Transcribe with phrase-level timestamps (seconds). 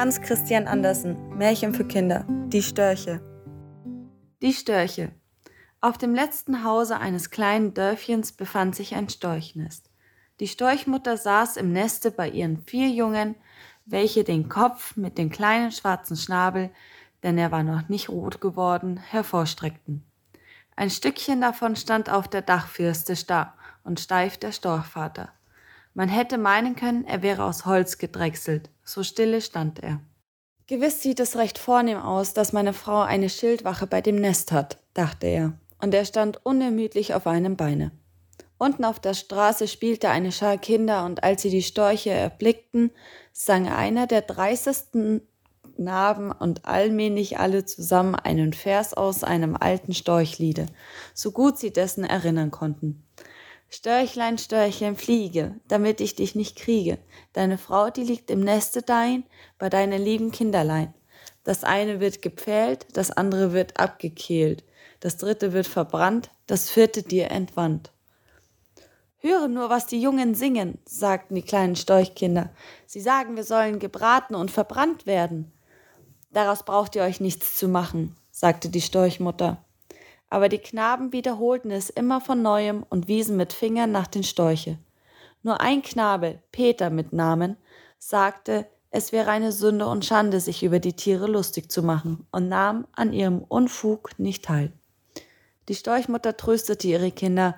[0.00, 3.20] Hans Christian Andersen, Märchen für Kinder, Die Störche.
[4.40, 5.12] Die Störche.
[5.82, 9.90] Auf dem letzten Hause eines kleinen Dörfchens befand sich ein Storchnest.
[10.40, 13.34] Die Storchmutter saß im Neste bei ihren vier Jungen,
[13.84, 16.70] welche den Kopf mit dem kleinen schwarzen Schnabel,
[17.22, 20.02] denn er war noch nicht rot geworden, hervorstreckten.
[20.76, 23.52] Ein Stückchen davon stand auf der Dachfirste starr
[23.84, 25.28] und steif der Storchvater.
[25.94, 30.00] Man hätte meinen können, er wäre aus Holz gedrechselt, so stille stand er.
[30.66, 34.78] Gewiss sieht es recht vornehm aus, dass meine Frau eine Schildwache bei dem Nest hat,
[34.94, 37.90] dachte er, und er stand unermüdlich auf einem Beine.
[38.56, 42.92] Unten auf der Straße spielte eine Schar Kinder, und als sie die Storche erblickten,
[43.32, 45.22] sang einer der dreißigsten
[45.74, 50.66] Knaben und allmählich alle zusammen einen Vers aus einem alten Storchliede,
[51.14, 53.02] so gut sie dessen erinnern konnten.
[53.72, 56.98] Störchlein, Störchlein, fliege, damit ich dich nicht kriege.
[57.32, 59.22] Deine Frau, die liegt im Neste dein,
[59.58, 60.92] bei deinen lieben Kinderlein.
[61.44, 64.64] Das eine wird gepfählt, das andere wird abgekehlt,
[64.98, 67.92] das dritte wird verbrannt, das vierte dir entwandt.
[69.18, 72.50] Höre nur, was die Jungen singen, sagten die kleinen Storchkinder.
[72.86, 75.52] Sie sagen, wir sollen gebraten und verbrannt werden.
[76.32, 79.64] Daraus braucht ihr euch nichts zu machen, sagte die Storchmutter
[80.30, 84.78] aber die Knaben wiederholten es immer von neuem und wiesen mit Fingern nach den Storche.
[85.42, 87.56] Nur ein Knabe, Peter mit Namen,
[87.98, 92.48] sagte, es wäre eine Sünde und Schande, sich über die Tiere lustig zu machen, und
[92.48, 94.72] nahm an ihrem Unfug nicht teil.
[95.68, 97.56] Die Storchmutter tröstete ihre Kinder.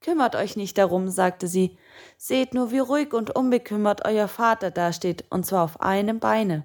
[0.00, 1.76] Kümmert euch nicht darum, sagte sie.
[2.16, 6.64] Seht nur, wie ruhig und unbekümmert euer Vater dasteht, und zwar auf einem Beine.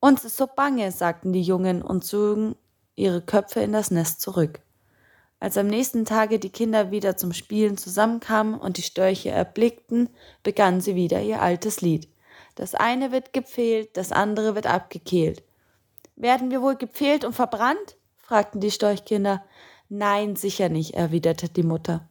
[0.00, 2.54] Uns ist so bange, sagten die Jungen und zogen
[2.98, 4.60] ihre Köpfe in das Nest zurück.
[5.40, 10.08] Als am nächsten Tage die Kinder wieder zum Spielen zusammenkamen und die Störche erblickten,
[10.42, 12.08] begannen sie wieder ihr altes Lied.
[12.56, 15.44] Das eine wird gepfählt, das andere wird abgekehlt.
[16.16, 17.96] Werden wir wohl gepfählt und verbrannt?
[18.16, 19.44] fragten die Storchkinder.
[19.88, 22.08] Nein, sicher nicht, erwiderte die Mutter.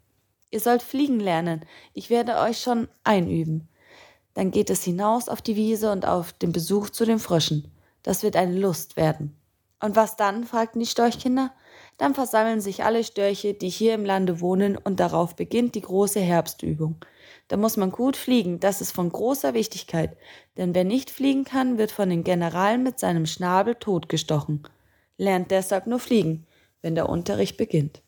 [0.50, 3.67] Ihr sollt fliegen lernen, ich werde euch schon einüben.
[4.34, 7.69] Dann geht es hinaus auf die Wiese und auf den Besuch zu den Fröschen.
[8.03, 9.35] Das wird eine Lust werden.
[9.79, 10.43] Und was dann?
[10.43, 11.53] fragten die Storchkinder.
[11.97, 16.19] Dann versammeln sich alle Störche, die hier im Lande wohnen, und darauf beginnt die große
[16.19, 16.95] Herbstübung.
[17.47, 20.17] Da muss man gut fliegen, das ist von großer Wichtigkeit,
[20.57, 24.63] denn wer nicht fliegen kann, wird von den Generalen mit seinem Schnabel totgestochen.
[25.17, 26.45] Lernt deshalb nur fliegen,
[26.81, 28.01] wenn der Unterricht beginnt.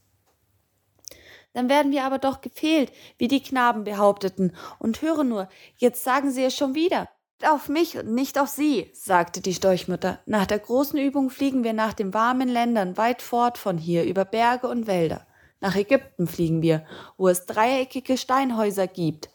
[1.53, 4.55] Dann werden wir aber doch gefehlt, wie die Knaben behaupteten.
[4.77, 7.09] Und höre nur, jetzt sagen sie es schon wieder.
[7.47, 10.19] Auf mich und nicht auf Sie, sagte die Storchmutter.
[10.25, 14.25] Nach der großen Übung fliegen wir nach den warmen Ländern weit fort von hier über
[14.25, 15.25] Berge und Wälder.
[15.61, 16.85] Nach Ägypten fliegen wir,
[17.17, 19.29] wo es dreieckige Steinhäuser gibt,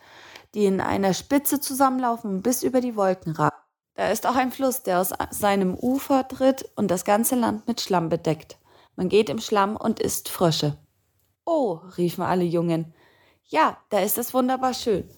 [0.54, 3.56] die in einer Spitze zusammenlaufen bis über die Wolken ragen.
[3.94, 7.80] Da ist auch ein Fluss, der aus seinem Ufer tritt und das ganze Land mit
[7.80, 8.58] Schlamm bedeckt.
[8.96, 10.76] Man geht im Schlamm und isst Frösche.
[11.46, 12.92] Oh, riefen alle Jungen.
[13.44, 15.08] Ja, da ist es wunderbar schön.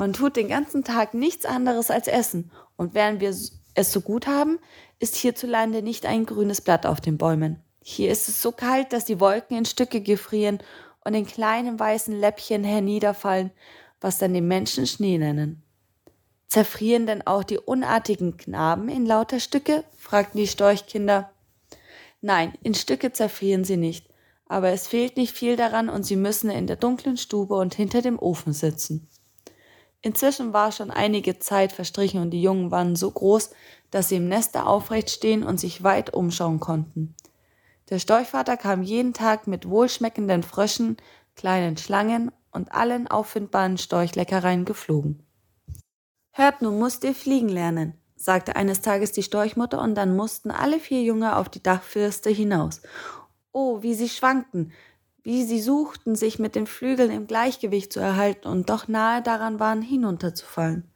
[0.00, 2.50] Man tut den ganzen Tag nichts anderes als essen.
[2.78, 4.58] Und während wir es so gut haben,
[4.98, 7.62] ist hierzulande nicht ein grünes Blatt auf den Bäumen.
[7.82, 10.60] Hier ist es so kalt, dass die Wolken in Stücke gefrieren
[11.04, 13.50] und in kleinen weißen Läppchen herniederfallen,
[14.00, 15.62] was dann die Menschen Schnee nennen.
[16.46, 19.84] Zerfrieren denn auch die unartigen Knaben in lauter Stücke?
[19.98, 21.30] fragten die Storchkinder.
[22.22, 24.06] Nein, in Stücke zerfrieren sie nicht,
[24.46, 28.00] aber es fehlt nicht viel daran und sie müssen in der dunklen Stube und hinter
[28.00, 29.06] dem Ofen sitzen.
[30.02, 33.50] Inzwischen war schon einige Zeit verstrichen und die Jungen waren so groß,
[33.90, 37.14] dass sie im Neste aufrecht stehen und sich weit umschauen konnten.
[37.90, 40.96] Der Storchvater kam jeden Tag mit wohlschmeckenden Fröschen,
[41.34, 45.22] kleinen Schlangen und allen auffindbaren Storchleckereien geflogen.
[46.30, 50.78] Hört, nun musst ihr fliegen lernen, sagte eines Tages die Storchmutter, und dann mussten alle
[50.78, 52.80] vier Junge auf die Dachfirste hinaus.
[53.52, 54.72] Oh, wie sie schwankten,
[55.30, 59.60] wie sie suchten, sich mit den Flügeln im Gleichgewicht zu erhalten und doch nahe daran
[59.60, 60.90] waren, hinunterzufallen.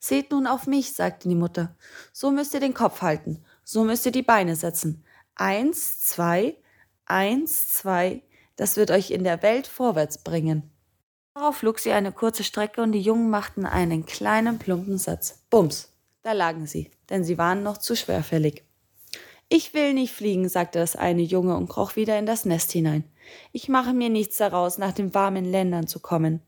[0.00, 1.76] Seht nun auf mich, sagte die Mutter.
[2.12, 5.04] So müsst ihr den Kopf halten, so müsst ihr die Beine setzen.
[5.36, 6.56] Eins, zwei,
[7.06, 8.24] eins, zwei,
[8.56, 10.72] das wird euch in der Welt vorwärts bringen.
[11.32, 15.44] Darauf flog sie eine kurze Strecke und die Jungen machten einen kleinen plumpen Satz.
[15.50, 15.92] Bums,
[16.24, 18.64] da lagen sie, denn sie waren noch zu schwerfällig.
[19.48, 23.04] Ich will nicht fliegen, sagte das eine Junge und kroch wieder in das Nest hinein.
[23.52, 26.42] Ich mache mir nichts daraus, nach den warmen Ländern zu kommen.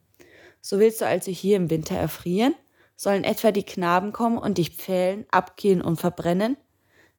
[0.61, 2.55] So willst du also hier im Winter erfrieren?
[2.97, 6.57] Sollen etwa die Knaben kommen und dich pfählen, abgehen und verbrennen?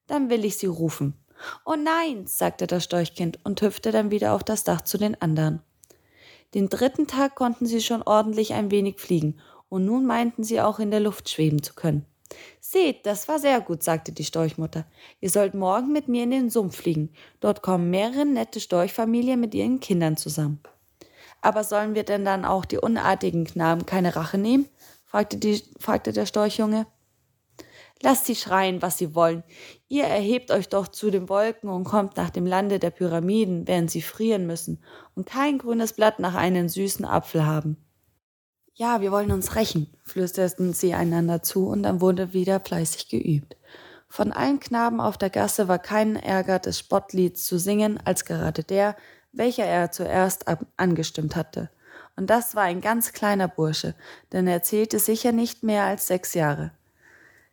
[0.07, 1.13] Dann will ich sie rufen.
[1.65, 5.61] Oh nein, sagte das Storchkind und hüpfte dann wieder auf das Dach zu den anderen.
[6.53, 10.79] Den dritten Tag konnten sie schon ordentlich ein wenig fliegen, und nun meinten sie auch
[10.79, 12.05] in der Luft schweben zu können.
[12.59, 14.85] Seht, das war sehr gut, sagte die Storchmutter.
[15.21, 17.13] Ihr sollt morgen mit mir in den Sumpf fliegen.
[17.39, 20.59] Dort kommen mehrere nette Storchfamilien mit ihren Kindern zusammen.
[21.41, 24.67] Aber sollen wir denn dann auch die unartigen Knaben keine Rache nehmen?
[25.05, 26.87] fragte, die, fragte der Storchjunge.
[28.01, 29.43] Lasst sie schreien, was sie wollen.
[29.87, 33.89] Ihr erhebt euch doch zu den Wolken und kommt nach dem Lande der Pyramiden, während
[33.89, 34.83] sie frieren müssen
[35.15, 37.77] und kein grünes Blatt nach einem süßen Apfel haben.
[38.77, 43.55] Ja, wir wollen uns rächen, flüsterten sie einander zu, und dann wurde wieder fleißig geübt.
[44.09, 48.65] Von allen Knaben auf der Gasse war kein Ärger des Spottlieds zu singen, als gerade
[48.65, 48.97] der,
[49.31, 50.43] welcher er zuerst
[50.75, 51.69] angestimmt hatte.
[52.17, 53.95] Und das war ein ganz kleiner Bursche,
[54.33, 56.71] denn er zählte sicher nicht mehr als sechs Jahre.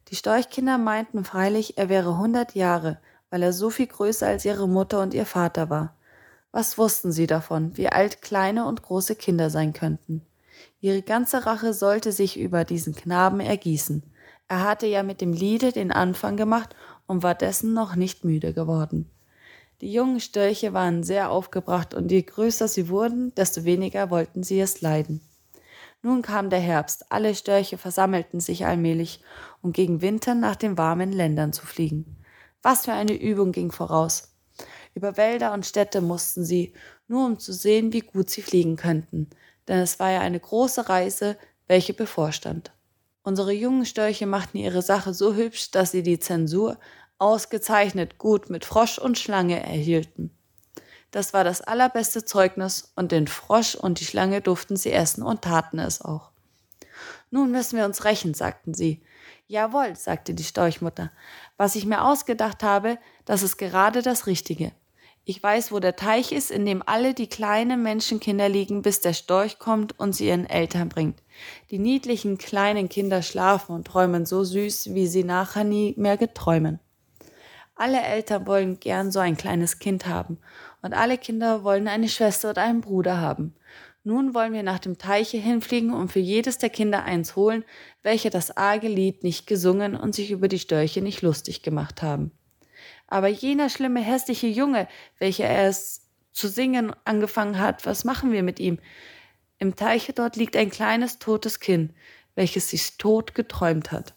[0.08, 2.98] Die Storchkinder meinten freilich, er wäre hundert Jahre,
[3.30, 5.94] weil er so viel größer als ihre Mutter und ihr Vater war.
[6.50, 10.26] Was wussten sie davon, wie alt kleine und große Kinder sein könnten?
[10.82, 14.02] Ihre ganze Rache sollte sich über diesen Knaben ergießen.
[14.48, 16.74] Er hatte ja mit dem Liede den Anfang gemacht
[17.06, 19.08] und war dessen noch nicht müde geworden.
[19.80, 24.58] Die jungen Störche waren sehr aufgebracht, und je größer sie wurden, desto weniger wollten sie
[24.58, 25.20] es leiden.
[26.02, 29.22] Nun kam der Herbst, alle Störche versammelten sich allmählich,
[29.62, 32.16] um gegen Winter nach den warmen Ländern zu fliegen.
[32.60, 34.34] Was für eine Übung ging voraus.
[34.94, 36.72] Über Wälder und Städte mussten sie,
[37.06, 39.30] nur um zu sehen, wie gut sie fliegen könnten
[39.68, 41.36] denn es war ja eine große Reise,
[41.66, 42.72] welche bevorstand.
[43.22, 46.78] Unsere jungen Störche machten ihre Sache so hübsch, dass sie die Zensur
[47.18, 50.36] ausgezeichnet gut mit Frosch und Schlange erhielten.
[51.12, 55.42] Das war das allerbeste Zeugnis, und den Frosch und die Schlange durften sie essen und
[55.42, 56.32] taten es auch.
[57.30, 59.02] Nun müssen wir uns rächen, sagten sie.
[59.46, 61.12] Jawohl, sagte die Storchmutter.
[61.56, 64.72] Was ich mir ausgedacht habe, das ist gerade das Richtige.
[65.24, 69.12] Ich weiß, wo der Teich ist, in dem alle die kleinen Menschenkinder liegen, bis der
[69.12, 71.22] Storch kommt und sie ihren Eltern bringt.
[71.70, 76.80] Die niedlichen kleinen Kinder schlafen und träumen so süß, wie sie nachher nie mehr geträumen.
[77.76, 80.38] Alle Eltern wollen gern so ein kleines Kind haben,
[80.82, 83.54] und alle Kinder wollen eine Schwester oder einen Bruder haben.
[84.02, 87.64] Nun wollen wir nach dem Teiche hinfliegen und für jedes der Kinder eins holen,
[88.02, 92.32] welche das arge Lied nicht gesungen und sich über die Störche nicht lustig gemacht haben.
[93.12, 94.88] Aber jener schlimme, hässliche Junge,
[95.18, 98.78] welcher es zu singen angefangen hat, was machen wir mit ihm?
[99.58, 101.92] Im Teiche dort liegt ein kleines totes Kind,
[102.36, 104.14] welches sich tot geträumt hat.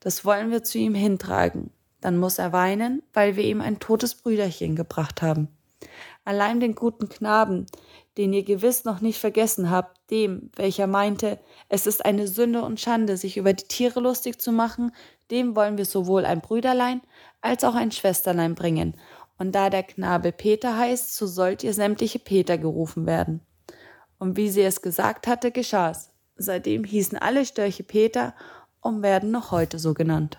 [0.00, 1.70] Das wollen wir zu ihm hintragen.
[2.02, 5.48] Dann muss er weinen, weil wir ihm ein totes Brüderchen gebracht haben.
[6.26, 7.64] Allein den guten Knaben,
[8.18, 11.38] den ihr gewiss noch nicht vergessen habt, dem, welcher meinte,
[11.70, 14.92] es ist eine Sünde und Schande, sich über die Tiere lustig zu machen,
[15.30, 17.00] dem wollen wir sowohl ein Brüderlein
[17.40, 18.94] als auch ein Schwesterlein bringen.
[19.38, 23.40] Und da der Knabe Peter heißt, so sollt ihr sämtliche Peter gerufen werden.
[24.18, 26.10] Und wie sie es gesagt hatte, geschah's.
[26.36, 28.34] Seitdem hießen alle Störche Peter
[28.80, 30.38] und werden noch heute so genannt.